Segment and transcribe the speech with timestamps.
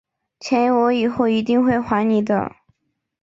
[0.39, 2.55] 钱我以后一定会还你的